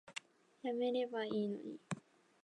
[0.63, 1.77] やめればいいのに